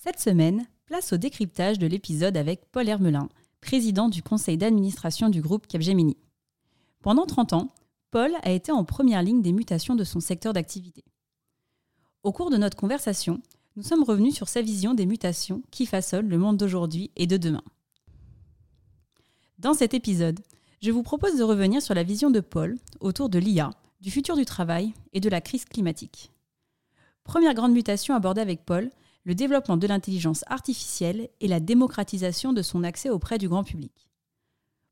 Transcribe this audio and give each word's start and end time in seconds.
Cette 0.00 0.20
semaine, 0.20 0.64
place 0.86 1.12
au 1.12 1.16
décryptage 1.16 1.80
de 1.80 1.86
l'épisode 1.88 2.36
avec 2.36 2.70
Paul 2.70 2.88
Hermelin, 2.88 3.28
président 3.60 4.08
du 4.08 4.22
conseil 4.22 4.56
d'administration 4.56 5.28
du 5.28 5.40
groupe 5.40 5.66
Capgemini. 5.66 6.16
Pendant 7.02 7.26
30 7.26 7.52
ans, 7.54 7.74
Paul 8.12 8.30
a 8.44 8.52
été 8.52 8.70
en 8.70 8.84
première 8.84 9.24
ligne 9.24 9.42
des 9.42 9.52
mutations 9.52 9.96
de 9.96 10.04
son 10.04 10.20
secteur 10.20 10.52
d'activité. 10.52 11.02
Au 12.22 12.30
cours 12.30 12.50
de 12.50 12.56
notre 12.56 12.76
conversation, 12.76 13.42
nous 13.74 13.82
sommes 13.82 14.04
revenus 14.04 14.36
sur 14.36 14.48
sa 14.48 14.62
vision 14.62 14.94
des 14.94 15.04
mutations 15.04 15.62
qui 15.72 15.84
façonnent 15.84 16.28
le 16.28 16.38
monde 16.38 16.58
d'aujourd'hui 16.58 17.10
et 17.16 17.26
de 17.26 17.36
demain. 17.36 17.64
Dans 19.58 19.74
cet 19.74 19.94
épisode, 19.94 20.38
je 20.80 20.92
vous 20.92 21.02
propose 21.02 21.36
de 21.36 21.42
revenir 21.42 21.82
sur 21.82 21.94
la 21.94 22.04
vision 22.04 22.30
de 22.30 22.38
Paul 22.38 22.78
autour 23.00 23.28
de 23.28 23.40
l'IA, 23.40 23.70
du 24.00 24.12
futur 24.12 24.36
du 24.36 24.44
travail 24.44 24.94
et 25.12 25.18
de 25.18 25.28
la 25.28 25.40
crise 25.40 25.64
climatique. 25.64 26.30
Première 27.24 27.54
grande 27.54 27.72
mutation 27.72 28.14
abordée 28.14 28.40
avec 28.40 28.64
Paul, 28.64 28.92
le 29.28 29.34
développement 29.34 29.76
de 29.76 29.86
l'intelligence 29.86 30.42
artificielle 30.46 31.28
et 31.42 31.48
la 31.48 31.60
démocratisation 31.60 32.54
de 32.54 32.62
son 32.62 32.82
accès 32.82 33.10
auprès 33.10 33.36
du 33.36 33.46
grand 33.46 33.62
public. 33.62 34.08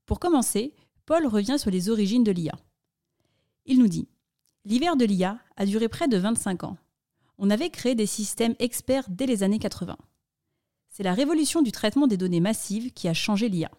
Pour 0.04 0.20
commencer, 0.20 0.74
Paul 1.06 1.26
revient 1.26 1.58
sur 1.58 1.70
les 1.70 1.88
origines 1.88 2.22
de 2.22 2.32
l'IA. 2.32 2.52
Il 3.64 3.78
nous 3.78 3.88
dit 3.88 4.08
L'hiver 4.66 4.96
de 4.96 5.06
l'IA 5.06 5.38
a 5.56 5.64
duré 5.64 5.88
près 5.88 6.06
de 6.06 6.18
25 6.18 6.64
ans. 6.64 6.76
On 7.38 7.48
avait 7.48 7.70
créé 7.70 7.94
des 7.94 8.04
systèmes 8.04 8.54
experts 8.58 9.06
dès 9.08 9.24
les 9.24 9.42
années 9.42 9.58
80. 9.58 9.96
C'est 10.90 11.02
la 11.02 11.14
révolution 11.14 11.62
du 11.62 11.72
traitement 11.72 12.06
des 12.06 12.18
données 12.18 12.40
massives 12.40 12.92
qui 12.92 13.08
a 13.08 13.14
changé 13.14 13.48
l'IA. 13.48 13.70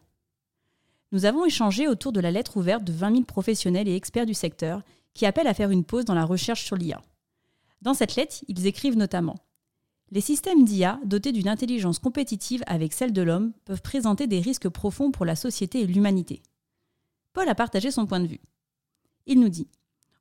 Nous 1.11 1.25
avons 1.25 1.45
échangé 1.45 1.88
autour 1.88 2.13
de 2.13 2.19
la 2.19 2.31
lettre 2.31 2.58
ouverte 2.58 2.83
de 2.83 2.94
20 2.94 3.11
000 3.11 3.23
professionnels 3.25 3.88
et 3.88 3.95
experts 3.95 4.25
du 4.25 4.33
secteur 4.33 4.81
qui 5.13 5.28
appellent 5.28 5.45
à 5.45 5.53
faire 5.53 5.69
une 5.69 5.85
pause 5.85 6.05
dans 6.05 6.16
la 6.16 6.25
recherche 6.25 6.66
sur 6.66 6.78
l'IA. 6.78 7.03
Dans 7.83 7.94
cette 7.94 8.16
lettre, 8.16 8.38
ils 8.47 8.66
écrivent 8.66 8.97
notamment 8.97 9.35
Les 10.09 10.22
systèmes 10.22 10.63
d'IA 10.63 11.00
dotés 11.03 11.33
d'une 11.33 11.50
intelligence 11.50 12.00
compétitive 12.00 12.63
avec 12.66 12.94
celle 12.94 13.11
de 13.11 13.22
l'homme 13.22 13.52
peuvent 13.66 13.81
présenter 13.81 14.25
des 14.25 14.39
risques 14.39 14.69
profonds 14.69 15.11
pour 15.11 15.25
la 15.25 15.36
société 15.36 15.81
et 15.81 15.88
l'humanité. 15.88 16.41
Paul 17.33 17.50
a 17.50 17.55
partagé 17.55 17.91
son 17.91 18.05
point 18.05 18.22
de 18.22 18.28
vue. 18.28 18.41
Il 19.25 19.39
nous 19.39 19.50
dit 19.50 19.67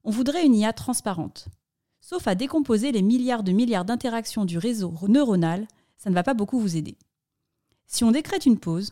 On 0.03 0.11
voudrait 0.11 0.45
une 0.45 0.57
IA 0.57 0.73
transparente. 0.73 1.49
Sauf 2.01 2.27
à 2.27 2.35
décomposer 2.35 2.91
les 2.91 3.03
milliards 3.03 3.45
de 3.45 3.53
milliards 3.53 3.85
d'interactions 3.85 4.45
du 4.45 4.59
réseau 4.59 4.93
neuronal, 5.09 5.69
ça 5.97 6.11
ne 6.11 6.15
va 6.15 6.25
pas 6.25 6.35
beaucoup 6.35 6.59
vous 6.59 6.77
aider. 6.77 6.97
Si 7.87 8.03
on 8.03 8.11
décrète 8.11 8.47
une 8.47 8.59
pause, 8.59 8.91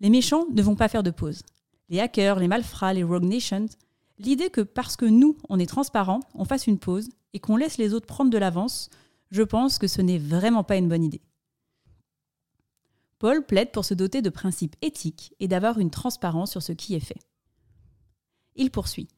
les 0.00 0.10
méchants 0.10 0.46
ne 0.52 0.62
vont 0.62 0.76
pas 0.76 0.88
faire 0.88 1.02
de 1.02 1.10
pause. 1.10 1.42
Les 1.88 2.00
hackers, 2.00 2.38
les 2.38 2.48
malfrats, 2.48 2.94
les 2.94 3.02
rogue 3.02 3.24
nations, 3.24 3.66
l'idée 4.18 4.50
que 4.50 4.60
parce 4.60 4.96
que 4.96 5.04
nous, 5.04 5.36
on 5.48 5.58
est 5.58 5.66
transparent, 5.66 6.20
on 6.34 6.44
fasse 6.44 6.66
une 6.66 6.78
pause, 6.78 7.08
et 7.34 7.40
qu'on 7.40 7.56
laisse 7.56 7.78
les 7.78 7.94
autres 7.94 8.06
prendre 8.06 8.30
de 8.30 8.38
l'avance, 8.38 8.90
je 9.32 9.42
pense 9.42 9.78
que 9.78 9.88
ce 9.88 10.02
n'est 10.02 10.18
vraiment 10.18 10.62
pas 10.62 10.76
une 10.76 10.90
bonne 10.90 11.02
idée. 11.02 11.22
Paul 13.18 13.44
plaide 13.44 13.72
pour 13.72 13.86
se 13.86 13.94
doter 13.94 14.20
de 14.20 14.28
principes 14.28 14.76
éthiques 14.82 15.34
et 15.40 15.48
d'avoir 15.48 15.78
une 15.78 15.90
transparence 15.90 16.50
sur 16.50 16.62
ce 16.62 16.72
qui 16.72 16.94
est 16.94 17.00
fait. 17.00 17.18
Il 18.56 18.70
poursuit. 18.70 19.08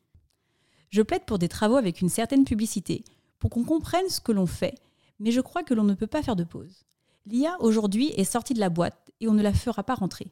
Je 0.90 1.02
plaide 1.02 1.24
pour 1.24 1.40
des 1.40 1.48
travaux 1.48 1.76
avec 1.76 2.00
une 2.00 2.08
certaine 2.08 2.44
publicité, 2.44 3.02
pour 3.40 3.50
qu'on 3.50 3.64
comprenne 3.64 4.08
ce 4.08 4.20
que 4.20 4.30
l'on 4.30 4.46
fait, 4.46 4.76
mais 5.18 5.32
je 5.32 5.40
crois 5.40 5.64
que 5.64 5.74
l'on 5.74 5.82
ne 5.82 5.94
peut 5.94 6.06
pas 6.06 6.22
faire 6.22 6.36
de 6.36 6.44
pause. 6.44 6.84
L'IA 7.26 7.56
aujourd'hui 7.58 8.12
est 8.16 8.22
sortie 8.24 8.54
de 8.54 8.60
la 8.60 8.70
boîte 8.70 9.10
et 9.20 9.26
on 9.26 9.34
ne 9.34 9.42
la 9.42 9.52
fera 9.52 9.82
pas 9.82 9.96
rentrer. 9.96 10.30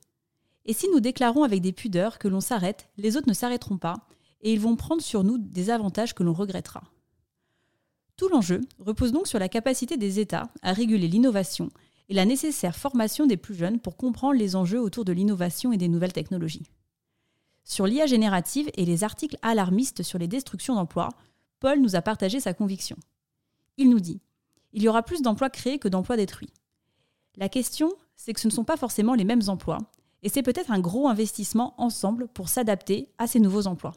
Et 0.65 0.75
si 0.75 0.89
nous 0.91 1.01
déclarons 1.01 1.43
avec 1.43 1.61
des 1.61 1.73
pudeurs 1.73 2.21
que 2.21 2.29
l'on 2.29 2.41
s'arrête, 2.41 2.89
les 2.99 3.17
autres 3.17 3.29
ne 3.29 3.35
s'arrêteront 3.35 3.79
pas, 3.79 4.07
et 4.43 4.53
ils 4.53 4.61
vont 4.61 4.77
prendre 4.77 5.03
sur 5.03 5.25
nous 5.25 5.39
des 5.39 5.71
avantages 5.71 6.15
que 6.15 6.23
l'on 6.23 6.35
regrettera. 6.35 6.85
Tout 8.23 8.29
l'enjeu 8.29 8.61
repose 8.79 9.11
donc 9.11 9.27
sur 9.27 9.41
la 9.41 9.49
capacité 9.49 9.97
des 9.97 10.21
États 10.21 10.49
à 10.63 10.73
réguler 10.73 11.09
l'innovation 11.09 11.71
et 12.09 12.15
la 12.15 12.25
nécessaire 12.25 12.77
formation 12.77 13.27
des 13.27 13.37
plus 13.37 13.57
jeunes 13.57 13.81
pour 13.81 13.97
comprendre 13.97 14.39
les 14.39 14.55
enjeux 14.55 14.81
autour 14.81 15.05
de 15.05 15.13
l'innovation 15.13 15.73
et 15.73 15.77
des 15.77 15.89
nouvelles 15.89 16.13
technologies. 16.13 16.71
Sur 17.65 17.85
l'IA 17.85 18.07
générative 18.07 18.71
et 18.75 18.85
les 18.85 19.03
articles 19.03 19.37
alarmistes 19.43 20.05
sur 20.05 20.21
les 20.21 20.29
destructions 20.29 20.77
d'emplois, 20.77 21.09
Paul 21.59 21.81
nous 21.81 21.97
a 21.97 22.01
partagé 22.01 22.39
sa 22.39 22.55
conviction. 22.55 22.95
Il 23.77 23.91
nous 23.91 23.99
dit 23.99 24.21
Il 24.73 24.85
y 24.85 24.89
aura 24.89 25.03
plus 25.03 25.21
d'emplois 25.21 25.51
créés 25.51 25.81
que 25.81 25.89
d'emplois 25.89 26.17
détruits. 26.17 26.53
La 27.35 27.49
question, 27.49 27.93
c'est 28.15 28.35
que 28.35 28.41
ce 28.41 28.47
ne 28.47 28.53
sont 28.53 28.63
pas 28.63 28.77
forcément 28.77 29.15
les 29.15 29.25
mêmes 29.25 29.49
emplois, 29.49 29.79
et 30.23 30.29
c'est 30.29 30.45
peut-être 30.45 30.71
un 30.71 30.79
gros 30.79 31.09
investissement 31.09 31.75
ensemble 31.77 32.29
pour 32.29 32.49
s'adapter 32.49 33.09
à 33.19 33.27
ces 33.27 33.41
nouveaux 33.41 33.67
emplois. 33.67 33.95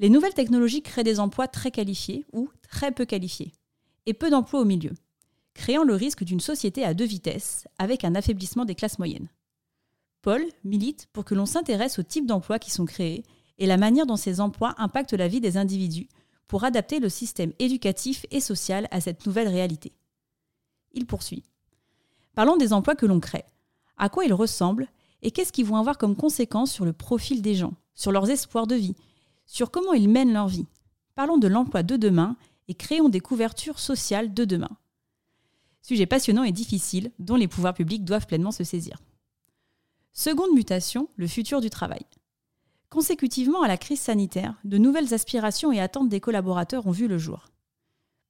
Les 0.00 0.08
nouvelles 0.08 0.32
technologies 0.32 0.80
créent 0.80 1.04
des 1.04 1.20
emplois 1.20 1.46
très 1.46 1.70
qualifiés 1.70 2.24
ou 2.32 2.48
très 2.70 2.90
peu 2.90 3.04
qualifiés, 3.04 3.52
et 4.06 4.14
peu 4.14 4.30
d'emplois 4.30 4.60
au 4.60 4.64
milieu, 4.64 4.92
créant 5.52 5.84
le 5.84 5.94
risque 5.94 6.24
d'une 6.24 6.40
société 6.40 6.84
à 6.84 6.94
deux 6.94 7.04
vitesses, 7.04 7.68
avec 7.78 8.02
un 8.02 8.14
affaiblissement 8.14 8.64
des 8.64 8.74
classes 8.74 8.98
moyennes. 8.98 9.28
Paul 10.22 10.42
milite 10.64 11.06
pour 11.12 11.26
que 11.26 11.34
l'on 11.34 11.44
s'intéresse 11.44 11.98
aux 11.98 12.02
types 12.02 12.24
d'emplois 12.24 12.58
qui 12.58 12.70
sont 12.70 12.86
créés 12.86 13.24
et 13.58 13.66
la 13.66 13.76
manière 13.76 14.06
dont 14.06 14.16
ces 14.16 14.40
emplois 14.40 14.74
impactent 14.78 15.12
la 15.12 15.28
vie 15.28 15.40
des 15.40 15.58
individus 15.58 16.08
pour 16.48 16.64
adapter 16.64 16.98
le 16.98 17.10
système 17.10 17.52
éducatif 17.58 18.24
et 18.30 18.40
social 18.40 18.88
à 18.90 19.02
cette 19.02 19.26
nouvelle 19.26 19.48
réalité. 19.48 19.92
Il 20.92 21.04
poursuit. 21.04 21.44
Parlons 22.34 22.56
des 22.56 22.72
emplois 22.72 22.96
que 22.96 23.04
l'on 23.06 23.20
crée. 23.20 23.44
À 23.98 24.08
quoi 24.08 24.24
ils 24.24 24.32
ressemblent 24.32 24.88
et 25.20 25.30
qu'est-ce 25.30 25.52
qu'ils 25.52 25.66
vont 25.66 25.76
avoir 25.76 25.98
comme 25.98 26.16
conséquence 26.16 26.72
sur 26.72 26.86
le 26.86 26.94
profil 26.94 27.42
des 27.42 27.54
gens, 27.54 27.74
sur 27.94 28.12
leurs 28.12 28.30
espoirs 28.30 28.66
de 28.66 28.76
vie, 28.76 28.96
sur 29.50 29.72
comment 29.72 29.94
ils 29.94 30.08
mènent 30.08 30.32
leur 30.32 30.46
vie. 30.46 30.68
Parlons 31.16 31.36
de 31.36 31.48
l'emploi 31.48 31.82
de 31.82 31.96
demain 31.96 32.36
et 32.68 32.74
créons 32.74 33.08
des 33.08 33.18
couvertures 33.18 33.80
sociales 33.80 34.32
de 34.32 34.44
demain. 34.44 34.70
Sujet 35.82 36.06
passionnant 36.06 36.44
et 36.44 36.52
difficile 36.52 37.10
dont 37.18 37.34
les 37.34 37.48
pouvoirs 37.48 37.74
publics 37.74 38.04
doivent 38.04 38.28
pleinement 38.28 38.52
se 38.52 38.62
saisir. 38.62 39.02
Seconde 40.12 40.54
mutation, 40.54 41.08
le 41.16 41.26
futur 41.26 41.60
du 41.60 41.68
travail. 41.68 42.06
Consécutivement 42.90 43.62
à 43.62 43.68
la 43.68 43.76
crise 43.76 43.98
sanitaire, 44.00 44.54
de 44.62 44.78
nouvelles 44.78 45.14
aspirations 45.14 45.72
et 45.72 45.80
attentes 45.80 46.08
des 46.08 46.20
collaborateurs 46.20 46.86
ont 46.86 46.92
vu 46.92 47.08
le 47.08 47.18
jour. 47.18 47.48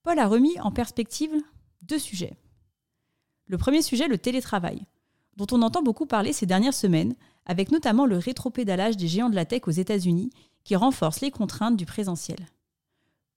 Paul 0.02 0.18
a 0.18 0.26
remis 0.26 0.58
en 0.60 0.70
perspective 0.70 1.34
deux 1.82 1.98
sujets. 1.98 2.38
Le 3.46 3.58
premier 3.58 3.82
sujet, 3.82 4.08
le 4.08 4.16
télétravail, 4.16 4.86
dont 5.36 5.46
on 5.52 5.60
entend 5.60 5.82
beaucoup 5.82 6.06
parler 6.06 6.32
ces 6.32 6.46
dernières 6.46 6.72
semaines, 6.72 7.14
avec 7.44 7.72
notamment 7.72 8.06
le 8.06 8.16
rétropédalage 8.16 8.96
des 8.96 9.08
géants 9.08 9.28
de 9.28 9.34
la 9.34 9.44
tech 9.44 9.62
aux 9.66 9.70
États-Unis 9.70 10.30
qui 10.64 10.76
renforce 10.76 11.20
les 11.20 11.30
contraintes 11.30 11.76
du 11.76 11.86
présentiel. 11.86 12.46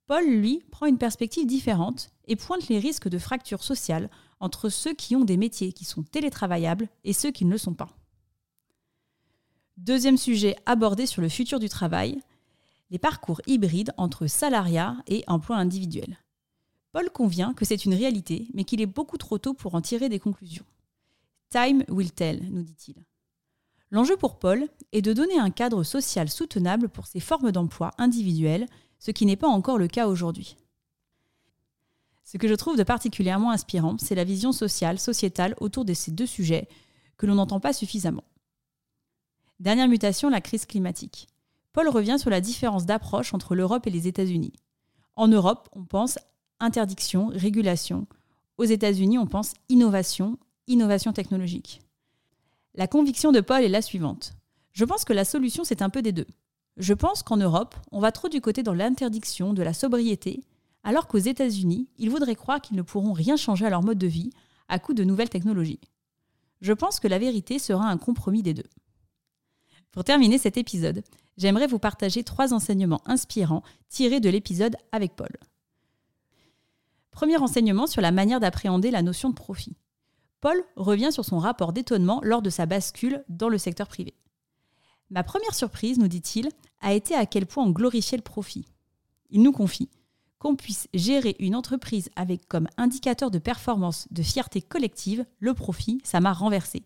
Paul, 0.06 0.26
lui, 0.26 0.64
prend 0.72 0.86
une 0.86 0.98
perspective 0.98 1.46
différente 1.46 2.12
et 2.28 2.36
pointe 2.36 2.68
les 2.68 2.80
risques 2.80 3.08
de 3.08 3.18
fracture 3.18 3.64
sociale 3.64 4.10
entre 4.40 4.70
ceux 4.70 4.94
qui 4.94 5.16
ont 5.16 5.24
des 5.24 5.38
métiers 5.38 5.72
qui 5.72 5.86
sont 5.86 6.04
télétravaillables 6.04 6.90
et 7.04 7.14
ceux 7.14 7.32
qui 7.32 7.46
ne 7.46 7.52
le 7.52 7.58
sont 7.58 7.74
pas. 7.74 7.90
Deuxième 9.78 10.18
sujet 10.18 10.56
abordé 10.66 11.06
sur 11.06 11.22
le 11.22 11.30
futur 11.30 11.60
du 11.60 11.70
travail, 11.70 12.20
les 12.92 13.00
parcours 13.00 13.42
hybrides 13.48 13.94
entre 13.98 14.28
salariat 14.28 14.98
et 15.08 15.24
emploi 15.28 15.56
individuel. 15.58 16.18
Paul 16.92 17.10
convient 17.10 17.54
que 17.54 17.66
c'est 17.66 17.86
une 17.86 17.96
réalité, 17.96 18.48
mais 18.54 18.66
qu'il 18.66 18.82
est 18.82 18.86
beaucoup 18.86 19.18
trop 19.18 19.40
tôt 19.40 19.56
pour 19.56 19.74
en 19.74 19.81
tirer 19.81 20.10
des 20.10 20.19
conclusions. 20.19 20.66
Time 21.50 21.84
will 21.88 22.12
tell, 22.12 22.48
nous 22.52 22.62
dit-il. 22.62 22.96
L'enjeu 23.94 24.18
pour 24.18 24.40
Paul 24.40 24.68
est 24.92 25.04
de 25.04 25.13
donner 25.13 25.38
un 25.38 25.51
cadre 25.51 25.84
social 25.84 26.28
soutenable 26.28 26.90
pour 26.90 27.06
ces 27.06 27.19
formes 27.19 27.51
d'emploi 27.51 27.92
individuelles, 28.00 28.66
ce 28.98 29.12
qui 29.12 29.28
n'est 29.28 29.36
pas 29.36 29.48
encore 29.48 29.78
le 29.78 29.88
cas 29.88 30.07
aujourd'hui. 30.07 30.57
Ce 32.24 32.38
que 32.40 32.48
je 32.48 32.56
trouve 32.56 32.75
de 32.75 32.81
particulièrement 32.81 33.51
inspirant, 33.51 33.98
c'est 34.00 34.16
la 34.16 34.24
vision 34.24 34.51
sociale, 34.51 34.98
sociétale 34.98 35.54
autour 35.60 35.86
de 35.86 35.94
ces 35.94 36.10
deux 36.10 36.25
sujets 36.25 36.68
que 37.18 37.28
l'on 37.28 37.36
n'entend 37.36 37.60
pas 37.60 37.72
suffisamment. 37.72 38.24
Dernière 39.60 39.88
mutation, 39.88 40.31
la 40.31 40.42
crise 40.42 40.66
climatique. 40.66 41.28
Paul 41.72 41.88
revient 41.88 42.18
sur 42.18 42.31
la 42.31 42.42
différence 42.42 42.88
d'approche 42.88 43.36
entre 43.36 43.54
l'Europe 43.54 43.86
et 43.86 43.92
les 43.92 44.07
États-Unis. 44.07 44.54
En 45.16 45.28
Europe, 45.28 45.69
on 45.72 45.86
pense 45.86 46.18
interdiction, 46.60 47.28
régulation. 47.28 48.07
Aux 48.57 48.63
États-Unis, 48.63 49.19
on 49.19 49.28
pense 49.28 49.54
innovation, 49.69 50.40
innovation 50.66 51.13
technologique. 51.13 51.82
La 52.75 52.88
conviction 52.88 53.31
de 53.31 53.40
Paul 53.40 53.64
est 53.64 53.70
la 53.70 53.84
suivante. 53.84 54.34
Je 54.72 54.84
pense 54.84 55.06
que 55.06 55.14
la 55.14 55.25
solution, 55.25 55.64
c'est 55.64 55.84
un 55.84 55.90
peu 55.90 56.02
des 56.02 56.12
deux. 56.12 56.25
Je 56.78 56.96
pense 56.96 57.22
qu'en 57.22 57.38
Europe, 57.38 57.75
on 57.92 58.00
va 58.00 58.12
trop 58.12 58.30
du 58.30 58.42
côté 58.42 58.64
dans 58.64 58.74
l'interdiction, 58.74 59.54
de 59.54 59.62
la 59.62 59.74
sobriété, 59.74 60.44
alors 60.84 61.08
qu'aux 61.08 61.20
États-Unis, 61.20 61.88
ils 61.98 62.10
voudraient 62.10 62.36
croire 62.36 62.62
qu'ils 62.62 62.78
ne 62.78 62.81
pourront 62.81 63.14
rien 63.14 63.38
changer 63.38 63.68
à 63.68 63.70
leur 63.70 63.84
mode 63.84 64.00
de 64.00 64.08
vie, 64.08 64.31
à 64.70 64.80
coup 64.80 64.96
de 64.96 65.04
nouvelles 65.04 65.30
technologies. 65.30 65.80
Je 66.62 66.74
pense 66.74 67.00
que 67.00 67.08
la 67.08 67.20
vérité 67.20 67.60
sera 67.60 67.86
un 67.86 67.98
compromis 67.98 68.42
des 68.42 68.56
deux. 68.56 68.70
Pour 69.92 70.04
terminer 70.04 70.40
cet 70.40 70.58
épisode, 70.58 71.04
j'aimerais 71.38 71.68
vous 71.68 71.78
partager 71.78 72.24
trois 72.24 72.56
enseignements 72.56 73.02
inspirants 73.06 73.62
tirés 73.90 74.19
de 74.19 74.30
l'épisode 74.30 74.76
avec 74.92 75.16
Paul. 75.16 75.30
Premier 77.12 77.38
enseignement 77.38 77.86
sur 77.86 78.02
la 78.02 78.12
manière 78.12 78.40
d'appréhender 78.40 78.90
la 78.90 79.04
notion 79.04 79.30
de 79.30 79.36
profit. 79.36 79.76
Paul 80.44 80.62
revient 80.75 81.13
sur 81.13 81.24
son 81.24 81.40
rapport 81.40 81.72
d'étonnement 81.72 82.19
lors 82.22 82.42
de 82.42 82.50
sa 82.50 82.66
bascule 82.66 83.24
dans 83.30 83.48
le 83.48 83.57
secteur 83.57 83.88
privé. 83.88 84.13
Ma 85.10 85.24
première 85.24 85.56
surprise, 85.56 85.98
nous 85.98 86.10
dit-il, 86.10 86.50
a 86.81 86.92
été 86.92 87.16
à 87.16 87.25
quel 87.25 87.45
point 87.45 87.63
on 87.63 87.69
glorifiait 87.69 88.18
le 88.18 88.24
profit. 88.24 88.66
Il 89.30 89.42
nous 89.42 89.54
confie 89.54 89.90
qu'on 90.40 90.57
puisse 90.57 90.90
gérer 90.94 91.38
une 91.40 91.56
entreprise 91.56 92.10
avec 92.18 92.45
comme 92.50 92.68
indicateur 92.75 93.31
de 93.31 93.40
performance, 93.40 94.10
de 94.12 94.22
fierté 94.22 94.62
collective, 94.62 95.25
le 95.40 95.54
profit, 95.54 96.01
ça 96.04 96.19
m'a 96.19 96.34
renversé. 96.34 96.84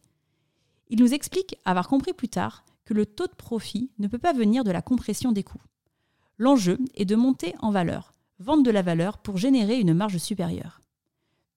Il 0.90 1.00
nous 1.00 1.16
explique 1.16 1.56
avoir 1.66 1.88
compris 1.88 2.14
plus 2.14 2.30
tard 2.30 2.64
que 2.86 2.94
le 2.94 3.08
taux 3.08 3.26
de 3.26 3.34
profit 3.34 3.90
ne 3.98 4.08
peut 4.08 4.20
pas 4.20 4.34
venir 4.34 4.66
de 4.66 4.72
la 4.72 4.84
compression 4.84 5.32
des 5.32 5.42
coûts. 5.42 5.64
L'enjeu 6.38 6.78
est 6.94 7.06
de 7.06 7.16
monter 7.16 7.56
en 7.58 7.72
valeur, 7.72 8.14
vendre 8.38 8.62
de 8.62 8.70
la 8.70 8.84
valeur 8.84 9.18
pour 9.18 9.38
générer 9.38 9.80
une 9.80 9.96
marge 9.96 10.20
supérieure. 10.20 10.84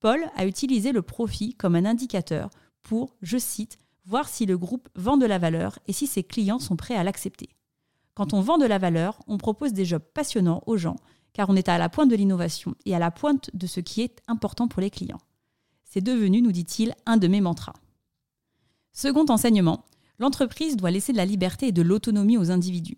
Paul 0.01 0.31
a 0.35 0.47
utilisé 0.47 0.93
le 0.93 1.03
profit 1.03 1.55
comme 1.55 1.75
un 1.75 1.85
indicateur 1.85 2.51
pour, 2.83 3.15
je 3.21 3.37
cite, 3.37 3.79
voir 4.07 4.29
si 4.29 4.47
le 4.47 4.57
groupe 4.57 4.89
vend 4.95 5.19
de 5.19 5.27
la 5.27 5.39
valeur 5.39 5.79
et 5.87 5.93
si 5.93 6.07
ses 6.07 6.25
clients 6.25 6.59
sont 6.59 6.77
prêts 6.77 6.97
à 6.97 7.05
l'accepter. 7.05 7.51
Quand 8.15 8.33
on 8.33 8.41
vend 8.41 8.59
de 8.59 8.65
la 8.65 8.79
valeur, 8.79 9.21
on 9.29 9.37
propose 9.37 9.75
des 9.75 9.85
jobs 9.85 10.03
passionnants 10.03 10.63
aux 10.67 10.79
gens, 10.79 10.97
car 11.35 11.51
on 11.51 11.57
est 11.57 11.69
à 11.69 11.79
la 11.79 11.89
pointe 11.89 12.11
de 12.11 12.17
l'innovation 12.17 12.75
et 12.87 12.95
à 12.95 12.99
la 12.99 13.11
pointe 13.11 13.51
de 13.55 13.67
ce 13.67 13.81
qui 13.81 14.01
est 14.01 14.21
important 14.27 14.69
pour 14.69 14.81
les 14.81 14.91
clients. 14.91 15.21
C'est 15.85 16.01
devenu, 16.01 16.41
nous 16.41 16.53
dit-il, 16.53 16.95
un 17.05 17.19
de 17.19 17.29
mes 17.29 17.41
mantras. 17.41 17.75
Second 18.93 19.27
enseignement, 19.29 19.85
l'entreprise 20.19 20.77
doit 20.77 20.91
laisser 20.91 21.13
de 21.13 21.19
la 21.19 21.25
liberté 21.25 21.69
et 21.69 21.73
de 21.73 21.83
l'autonomie 21.83 22.39
aux 22.39 22.51
individus. 22.51 22.97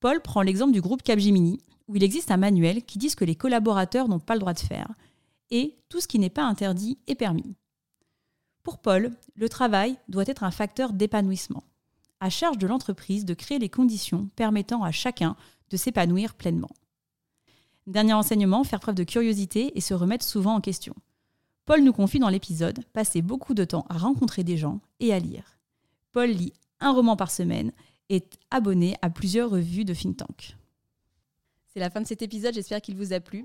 Paul 0.00 0.20
prend 0.22 0.42
l'exemple 0.42 0.72
du 0.72 0.80
groupe 0.80 1.02
Capgemini, 1.02 1.60
où 1.88 1.96
il 1.96 2.02
existe 2.02 2.30
un 2.30 2.36
manuel 2.36 2.84
qui 2.84 2.98
dit 2.98 3.10
ce 3.10 3.16
que 3.16 3.24
les 3.24 3.36
collaborateurs 3.36 4.08
n'ont 4.08 4.20
pas 4.20 4.34
le 4.34 4.40
droit 4.40 4.54
de 4.54 4.60
faire, 4.60 4.92
et 5.50 5.76
tout 5.88 6.00
ce 6.00 6.08
qui 6.08 6.18
n'est 6.18 6.30
pas 6.30 6.44
interdit 6.44 6.98
est 7.06 7.14
permis. 7.14 7.56
Pour 8.62 8.78
Paul, 8.78 9.12
le 9.34 9.48
travail 9.48 9.96
doit 10.08 10.24
être 10.26 10.42
un 10.42 10.50
facteur 10.50 10.92
d'épanouissement. 10.92 11.62
À 12.18 12.30
charge 12.30 12.58
de 12.58 12.66
l'entreprise 12.66 13.24
de 13.24 13.34
créer 13.34 13.58
les 13.58 13.68
conditions 13.68 14.28
permettant 14.34 14.82
à 14.82 14.90
chacun 14.90 15.36
de 15.70 15.76
s'épanouir 15.76 16.34
pleinement. 16.34 16.70
Dernier 17.86 18.14
enseignement, 18.14 18.64
faire 18.64 18.80
preuve 18.80 18.96
de 18.96 19.04
curiosité 19.04 19.76
et 19.76 19.80
se 19.80 19.94
remettre 19.94 20.24
souvent 20.24 20.54
en 20.54 20.60
question. 20.60 20.94
Paul 21.64 21.82
nous 21.82 21.92
confie 21.92 22.18
dans 22.18 22.28
l'épisode 22.28 22.84
passer 22.92 23.22
beaucoup 23.22 23.54
de 23.54 23.64
temps 23.64 23.86
à 23.88 23.98
rencontrer 23.98 24.44
des 24.44 24.56
gens 24.56 24.80
et 24.98 25.12
à 25.12 25.18
lire. 25.18 25.58
Paul 26.12 26.30
lit 26.30 26.52
un 26.80 26.92
roman 26.92 27.16
par 27.16 27.30
semaine 27.30 27.72
et 28.08 28.16
est 28.16 28.38
abonné 28.50 28.96
à 29.02 29.10
plusieurs 29.10 29.50
revues 29.50 29.84
de 29.84 29.94
think 29.94 30.16
tank. 30.16 30.56
C'est 31.66 31.80
la 31.80 31.90
fin 31.90 32.00
de 32.00 32.06
cet 32.06 32.22
épisode, 32.22 32.54
j'espère 32.54 32.80
qu'il 32.80 32.96
vous 32.96 33.12
a 33.12 33.20
plu. 33.20 33.44